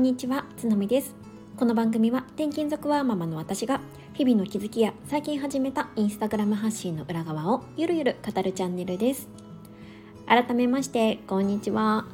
[0.00, 1.14] んにちは、つのみです。
[1.58, 3.82] この番組は転勤族ワーママの私が
[4.14, 9.28] 日々の気づきや最近始めたインスタグラム発信の裏側をゆるゆる語るチャンネルです。
[10.26, 12.06] 改めましてこんにちは。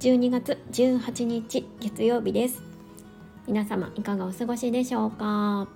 [0.00, 2.62] 12月18日月曜日です。
[3.46, 5.66] 皆様いかがお過ごしでしょうか？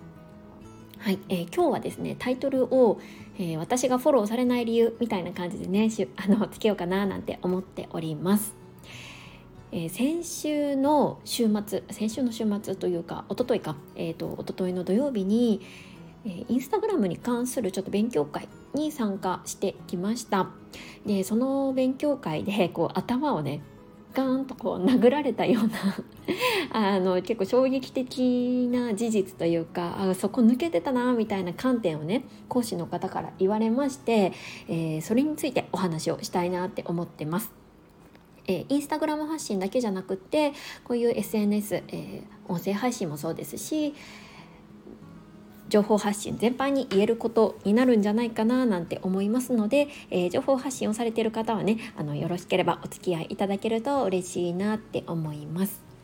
[0.98, 3.00] はい、えー、今日はですねタイトルを、
[3.38, 8.65] えー、私がフォローされない理由みたいな感じでねあのつけようかななんて思っております。
[9.72, 15.60] えー、先週の週末先週の週末というか一昨日か、えーと、一昨日の土曜日に、
[16.24, 20.50] えー、インスタグラムに関するちょっと勉強会に参加してきました
[21.04, 23.60] でその勉強会でこう頭をね
[24.16, 25.76] ガーンとこう殴られたような
[26.72, 34.32] あの結構衝撃的な事実というかあそこ抜けてたなみたいな観点をね講師の方から言われまして、
[34.68, 37.65] えー、それについてお話をしたいなって思ってます。
[38.46, 40.52] えー、インスタグラム発信だけじゃなくって
[40.84, 43.94] こういう SNS、えー、音声配信もそうですし
[45.68, 55.95] 情報発信全般に言えることになるんじゃないかななんて思いますので、えー、情報発信をされている方はねあのよろしければお付き合いいただけると嬉しいなって思います。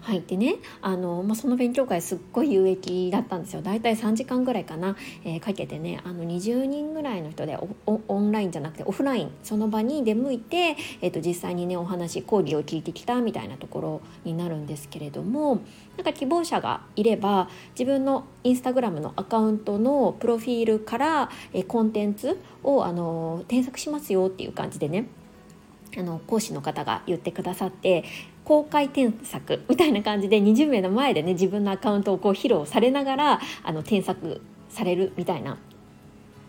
[0.00, 3.62] はい、でねあの、まあ、その勉強会すっごい有益だったんですよ。
[3.62, 15.60] 大体3時間ぐらいかな、えー、かけてねあの20人ぐらいの人でオンラインじゃなくてオフラインその場に出向いて、えー、と実際にねお話講義を聞いてきたみたいなところになるんですけれども
[15.96, 25.06] なんか希望者がいれば自分のインスタグラムのアカウントのプロフィールから、えー、コンテンツをあの添削しますよっていう感じでね
[25.98, 28.04] あの講師の方が言ってくださって
[28.44, 35.58] 公開添削みたいな感じで20名の前でね自分のアカウントをこう披露されながらあの添削されるみたいな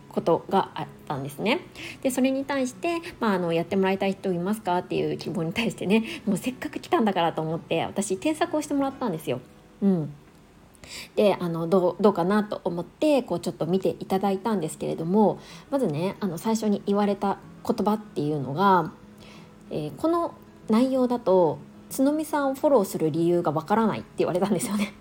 [0.10, 1.62] ことがあったんですね。
[2.02, 9.40] でそれに対して、まあ、あのやってもらいたい人いますかっていう希望に対してねもうせっかく来たんだからと思って私添削をしてもらったんですよ。
[9.82, 10.14] うん、
[11.16, 15.40] であのどうかなと思ってこうちょっと見ていただいたんですけれども
[15.70, 18.92] まずねあの最初に言われた言葉っていうのが、
[19.70, 20.34] えー、この
[20.70, 21.60] 内容だと
[21.96, 24.94] 角見さんをフォローする理由がわからないって言われたんですよね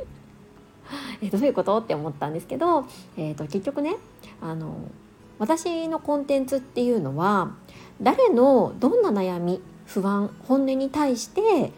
[1.20, 2.86] えどういうことって思ったんですけど、
[3.16, 3.96] えーと、結局ね
[4.40, 4.74] あの
[5.38, 7.52] 私のコンテンツっていうのは
[8.00, 11.72] 誰のどんな悩み不安本音に対して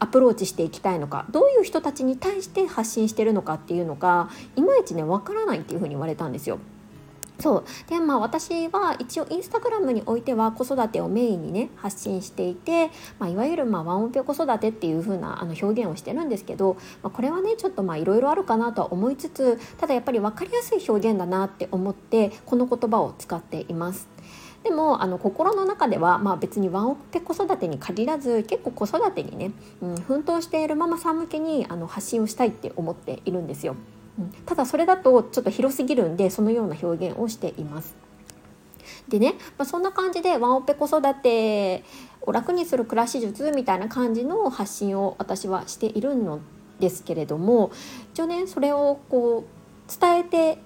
[0.00, 6.58] アプローチしていきたいのかどういう人たちに対して発信してるのかっていうのがいまいちねわからないっていうふうに言われたんですよ。
[7.38, 12.90] そうでまあ私は一応インスタグラムにおいては子育てをメインにね発信していて、
[13.20, 24.08] まあ、いわゆるまあワンオペ子育てっていう風なあの表現をしてるんですけど、まあ、これはねちょっといろいろあるかなとは思いつつただやっぱり分かりやすい表現だなって思ってこの言葉を使っています。
[24.64, 33.76] でもあの心の中では、まあ、別にワンオペ子育てに限らず結構子育てにね、うん、奮闘しているママさん向けにあの発信をしたいって思っているんですよ。
[34.46, 37.96] ただそれだとちょっと広すぎるんでそのような表現をしています。
[39.08, 41.84] でね、まあ、そんな感じでワンオペ子育て
[42.22, 46.40] を楽にする暮らし術みたいな感じの発信を私はしているの
[46.78, 47.70] ですけれども
[48.12, 50.58] 一応ねそれをこう伝えて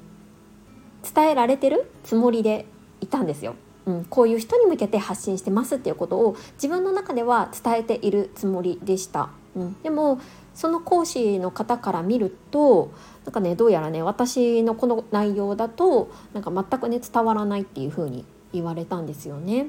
[1.15, 2.67] 伝えられてるつもりで
[3.01, 3.55] いたんですよ。
[3.85, 9.31] うん、こういう人に向けて発信してますっていうことを自分の中では伝えているつもりでした。
[9.57, 10.21] うん、でも
[10.55, 12.93] その講師の方から見ると
[13.25, 19.67] なんかねどうやらね私のこの内容だとなんか全くね伝わらないっていうふうに言われたんですよね。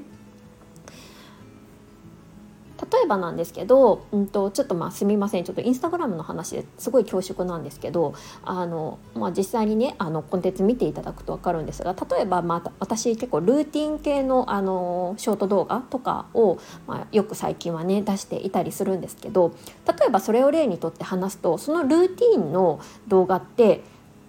[2.80, 5.44] 例えばなんですけど、うんと、ちょっとまあすみません。
[5.44, 19.54] ちょっとインスタグラムの話ですごい恐縮なんですけどあの、まあ、実際にねあのコンテンツ見ていただくと分かるんですが例えば、まあ、私結構ルーティン系のあのショート動画とかを、まあ、よく最近はね出していたりするんですけど
[19.86, 23.82] 例えばそれを例にとって話すとそのルーティンの動画って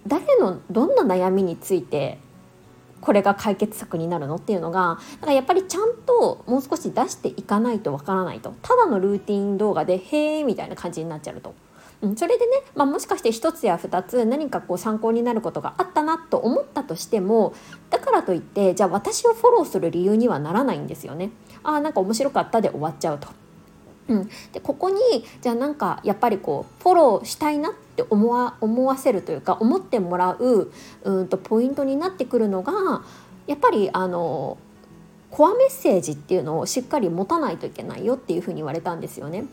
[0.06, 2.18] 誰のどんな悩みについて
[3.06, 4.34] これが解決策になるの？
[4.34, 11.54] っていうのがだからやっぱりちゃんともう少し出していかないとわからないとただのルーティン動画で「へえ」みたいな感じになっちゃうと。
[12.02, 17.54] うん、それでね、まあ、もしかして1つや2つ何かこう参考になることがあったなと思ったとしても
[17.88, 21.30] だからといってじゃあ私をフォローする理由にはならないんですよね。
[21.62, 23.28] ああなんか面白かったで終わっちゃうと。
[24.08, 25.00] うん、でここに
[25.40, 30.72] じゃあなんかやっぱりこうフォローしたいなって思わ思わせるというか思ってもらう
[31.02, 33.02] うんとポイントになってくるのが
[33.46, 34.58] やっぱりあの
[35.30, 39.44] コアメッセージっていうのをしっかり持たないといけないよっていうふうに言われたんですよね。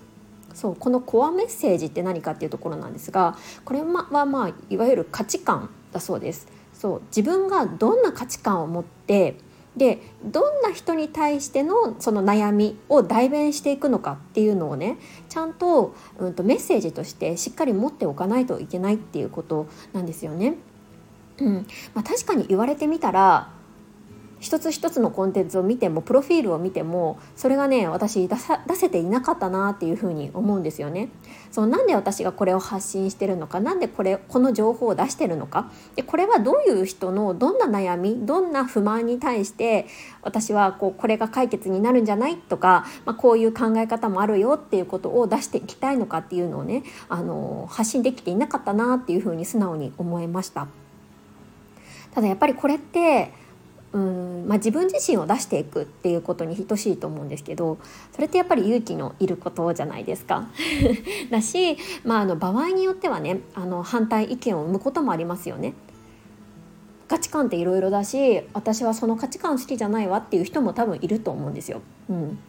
[0.54, 3.36] そうこのコアメッセージって何かっていうところなんですが
[3.66, 3.86] これは
[4.26, 6.48] まあいわゆる価値観だそうです。
[6.74, 9.36] そう自分がどんな価値観を持って
[9.78, 14.98] でどんな人に対してのその悩みを代弁していくのかっていうのをね
[15.30, 20.56] ちゃんと,、うんとメッセージとしてしっかり持っておかないといけないっていうことなんですよね。
[21.40, 21.66] うん
[21.96, 23.50] まあ、確かに言われてみたら
[24.44, 31.08] 一つ一つのコンテンツを見てもプロフィールを見てもそれがね私出さ出せていなかったなっていうふうに思うんですよね。
[31.50, 39.88] そうなんで私がこれを発信してるのか何でこれこの情報を出してるのかでこれはどういう人のどんな悩みどんな不満に対して
[40.24, 50.68] 私はこうこれが解決になるんじゃないとか、まあ、こういう考え方もあるよっていうことを出していきたいのかっていうのをねあの発信できていなかったなっていうふうに素直に思いました。
[52.14, 53.32] ただやっぱりこれって
[53.94, 57.78] うんまあ、自分自身を出していくっていうことに等しいと思うんですけど
[58.12, 60.48] それってやっぱり勇気のいることじゃないですか。
[61.30, 65.74] だし、まあ、あの場合によってはねあの反対意見を生むこともありますよね。
[67.08, 71.82] 価値観っていろいろだし私はその価値観好きじゃないわっていう人も多分いると思うんですよ。
[72.10, 72.40] うん、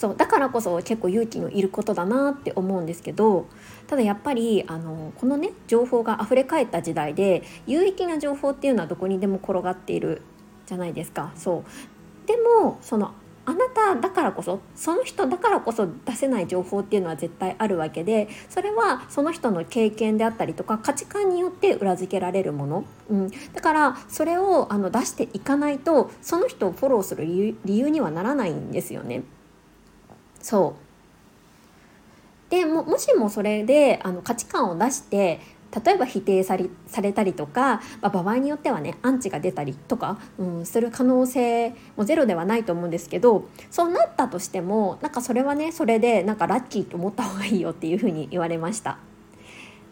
[0.00, 3.44] そうだからこそ結構勇気のいることだなって思うんですけど
[3.86, 10.22] ただやっぱりあのこのね情報が溢れ返った時代で有益な情報っていうのはどこにでも転がっている
[10.64, 11.32] じゃないですか。
[11.36, 13.12] そうでもその
[13.44, 29.24] あなただからこそその人だからこそ出せない情報っていうのは絶対あるわけでそれはその人の経験であったりとか価値観によって裏付けられるもの、うん、だからそれをあの出していかないとその人をフォローする理由にはならないんですよね。
[30.40, 30.76] そ
[32.48, 35.40] うでももしもそれであの価値観を出して
[35.84, 48.98] 例えば否定されされたりとか、まあ、場合によってはねアンチが出たりとか、うん、する可能性もゼロではないと思うんですけどそうなったとしてもなんかそれはねそれでなんかラッキーと思った方がいいよっていうふうに言われました。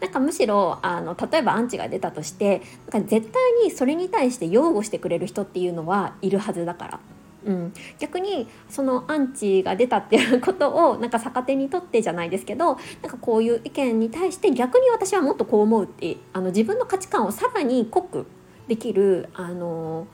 [0.01, 6.99] なんかむしろあの例えばアンチが出たとしてなんか絶対にそれに対して擁護してくれる人っていうのはいるはずだから
[7.45, 18.25] うん、逆にそのアンチが出たっていうことをなんか逆手にとってじゃないですけどなんかこういう意見に対して逆に私はもっとこう思うってあの自分の価値観をさらに濃く
[18.67, 20.05] できるあの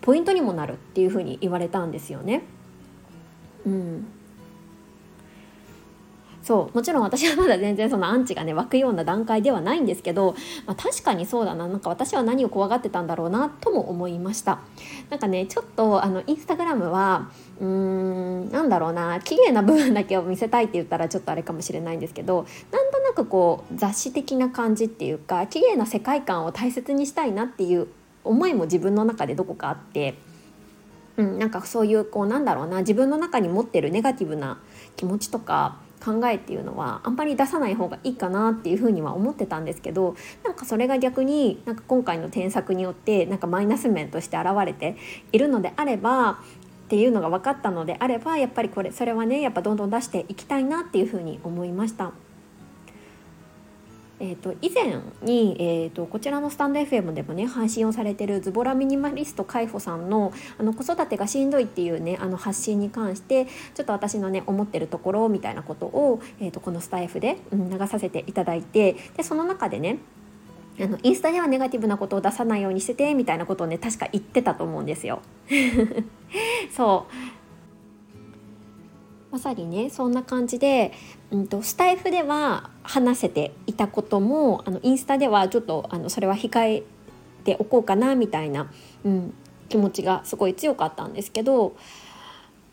[0.00, 2.42] ポイントにもなるっていうふうに言われたんですよね。
[3.64, 4.06] うん
[6.42, 10.34] そうもちろん私はまだ全然そのアンチがね湧くような段階ではないんですけど、
[10.66, 11.68] まあ、確かにそうだな。
[11.68, 14.58] なんか私は何を怖がってたんだろうなとも思いました。
[15.08, 17.30] なんかねちょっとあのインスタグラムは
[17.60, 19.20] うーんなんだろうな。
[19.20, 27.86] 綺麗な部分だけを見せたいって言ったらちょっとあれかもしれないんですけどなんとなくこう雑誌的な感じっていうか綺麗な世界観を大切にしたいなっていう
[28.24, 30.14] 思いも自分の中でどこかあって。
[31.18, 32.78] うん、なんかそういうこうなんだろうな。
[32.78, 34.58] 自分の中に持ってるネガティブな
[34.96, 44.96] 気持ちとか考えっていうのはあんまり出さない方がいいかなっていうふうには思ってたんですけどなんかそれが逆になんか今回の添削によってなんかマイナス面として現れて
[45.30, 46.34] いるのであればっ
[46.88, 52.12] ていうのが分かったのであればやっぱりこれそれはねやっぱどんどん出していきたいなっていうふうに思いました。
[54.22, 69.98] えーと、以前に、えーと、こちらのスタンド FM でもね配信をされてるズボラミニマリスト海保さんのあの子育てがしんどいっていうねあの発信に関してちょっと私のね思ってるところみたいなことを、えーと、このスタイフで、うん、流させていただいてでその中でね
[70.80, 75.20] あのインスタではネガティブなことを出さないようにしててみたいなことをね確か言ってたと思うんですよ。
[76.70, 77.41] そう
[79.32, 80.92] まさにねそんな感じで、
[81.30, 86.82] うんと、スタイフでは話せていたこともあのインスタではちょっとあのそれは控え
[87.42, 88.70] ておこうかなみたいな、
[89.04, 89.34] うん、
[89.70, 91.74] 気持ちがすごい強かったんですけど、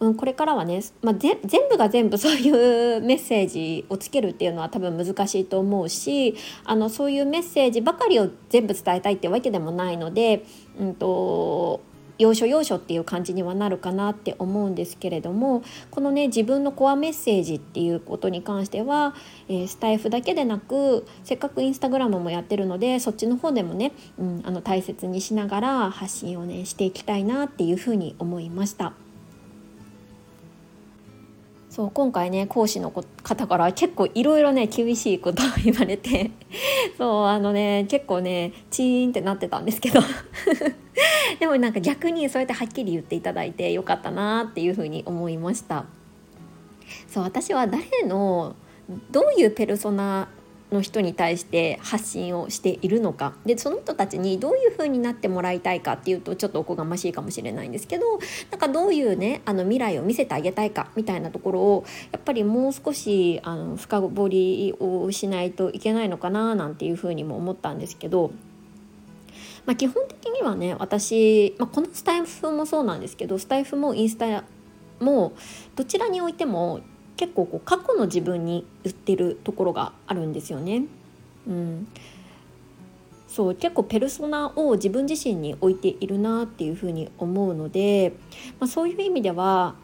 [0.02, 1.38] うん、これからはね、まあ、全
[1.70, 2.50] 部が全部そうい
[2.98, 6.36] うメッセージをつけるっていうのは多分難しいと思うし
[6.66, 10.44] あのそういうメッセージばかりを全部伝えたいってわけでもないので、
[10.78, 11.82] うんと
[12.20, 19.16] 要所要所っていう感じにはなるかなって思うんですけれどもこのね自分のコアメッセージっていうことに関しては、
[19.48, 28.94] えー、スタイフだけでなくせっかくインスタグラムもやってるのでそっちの方でもね、うん、あの大切にしながら発信をねしていきたいなっていうふうに思いました。
[31.70, 36.32] そう今回ね講師の方から結構いろいろね厳しいことを言われて
[36.98, 40.02] そうあのね結構ねチーンってなってたんですけど。
[41.40, 45.86] でもなんか逆にそうやってはっきり言っていただいてよかったなっていうふうに思いました。
[47.08, 48.56] そう私は誰の
[49.12, 50.28] どういうペルソナ
[50.72, 58.20] の人に対して発信をしているのかでその人たちにどういう風になってもらいたいかっていうとちょっとおこがましいかもしれないんですけど
[58.52, 68.32] なんかどういうねあの未来を見せてあげたいかみたいなところをやっぱりもう少しあの深掘りをしないといけないのかななんていう風にも思ったんですけど。
[69.66, 74.44] まあ、基本的にはね私、まあ、このスタイフもそうなんですけどスタイフもインスタ
[75.00, 75.34] も
[75.76, 76.80] どちらにおいても
[77.20, 80.86] 結構こう過去の自分に売ってるところがあるんですよね。
[81.46, 81.88] うん、
[83.28, 88.14] そう結構ペルソナを自分自身に置いているなっていうふうに思うので、
[88.58, 89.76] まあ、そういう意味では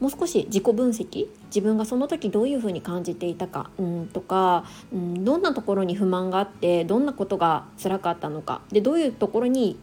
[0.00, 9.78] もう少し自己分析自分がその時どういうふうに感じていたか、うん、とか、うん、どんなところに不満があってどんなことが辛かったのかでどういうところに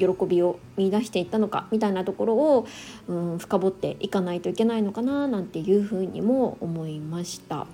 [0.00, 2.66] 喜びを見出していったのかみたいなところを、
[3.08, 7.66] うん、深掘っていかないといけないのかななんていうふうにも思いました。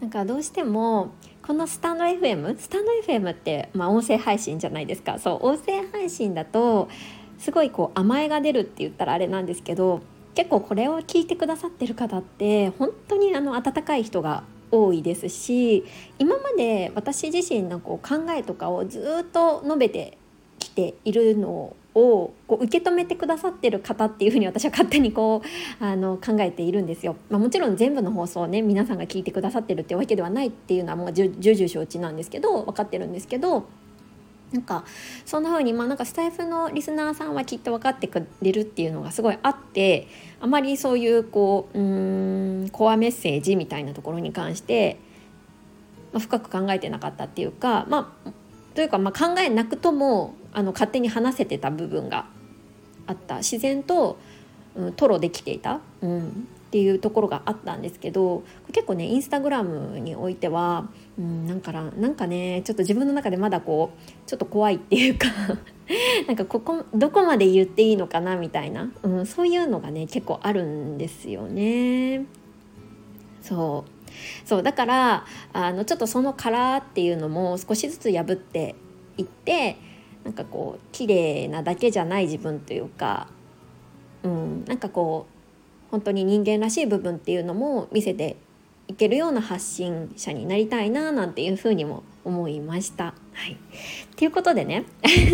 [0.00, 1.12] なんかどうしても
[1.42, 6.88] このスタンド FM スタンド FM って、まあ、音声配信じゃないですかそう音声配信だと
[7.38, 10.00] すごいこう甘えが出るって言ったらあれなんですけど
[10.34, 15.84] 結構これを聞いてくださってる方って本当にあの温かい人が多いですし
[16.18, 20.18] 今まで私自身のこう考えとかをずっと述べて
[20.58, 25.42] きているのをこう受け止めてくださってる方っていうふうに私は勝手にこ
[25.80, 27.16] うあの考えているんですよ。
[27.30, 33.66] まあ、もちろん全部の放送をね皆さんが聞いてくださってるってわけではないっていうのはもう重々承知なんですけど分かってるんですけど
[34.52, 34.84] なんか
[35.24, 40.08] そんな風にまあなんかスタイフのリスナーさんはきっと分かってくれるっていうのがすごいあって
[40.40, 41.82] あまりそういうこうう
[42.64, 44.98] んコアメッセージみたいなところに関して、
[46.12, 48.30] まあ、深く考えてなかったっていうかまあ
[48.74, 52.26] というかまあ考えなくともあの勝手に話せてた部分が
[53.06, 53.38] あった。
[53.38, 54.18] 自然と、
[54.76, 65.26] うん、吐露できていた、うん、っていうところがあったんですけど結構ねインスタグラムにおいては、うん、なんかなんかねちょっと自分の中でまだこうちょっと怖いっていうか
[66.28, 72.24] なんかここどこまで言っていいのかなみたいな、うん、そういうのがね結構あるんですよね。
[73.42, 78.76] そうそうだからあのちょっとその殻っていうのも少しずつ破って
[79.16, 79.76] いって
[80.22, 83.26] なんかこう綺麗なだけじゃない自分というか、
[84.22, 85.39] うん、なんかこう
[85.90, 88.36] 本当に人間らしい部分っていうのも見せて
[88.88, 93.04] いけるような発信者になりたいななんていうふうにも思いました。
[93.04, 93.12] は
[93.46, 93.56] い、
[94.16, 94.84] ということでね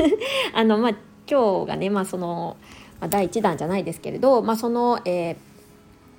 [0.55, 0.93] あの、まあ、
[1.29, 2.57] 今日がね、まあ、その、
[3.01, 5.37] まあ、第1弾じゃないですけれど、まあ、その、えー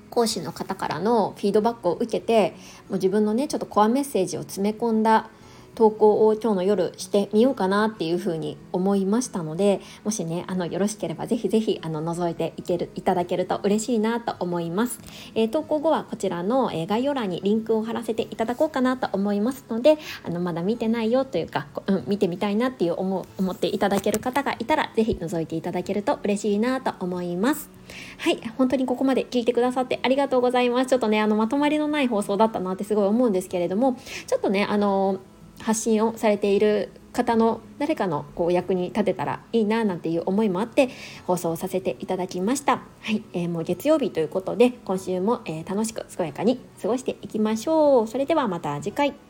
[0.09, 2.55] 講師の方からのフィードバックを受けて
[2.89, 5.29] もう自分のねちょっとコアメッセージを詰め込んだ
[5.77, 14.99] 投稿を今日の夜してみようかなっていうふうに思いましたのでもしねあのよろしければぜひぜひあの覗いていけるいただけると嬉しいなと思います、
[15.35, 27.69] えー、投稿後はこちらの、えー、概要欄にリンクを貼らせていただこうかなと思いますのであのまだ見てないよというか、うん、見てみたいなっていう思思っていただける方がいたらぜひ覗いていただけると嬉しいなと思います。
[28.17, 30.87] はい本当にここまで聞いてくださってありがとうございます。
[30.87, 35.19] ちょっとねあのまとまりのない放送だったなってすごい思うんですけれどもちょっとねあの
[35.59, 40.89] 発信をされている方の誰かのこう役に立てたらいいななんていう思いもあって
[41.25, 42.83] 放送させていただきました。
[43.01, 48.07] はい、えー、もう月曜日ということで今週も、え、楽しく健やかに過ごしていきましょう。
[48.07, 49.26] それではまた次回。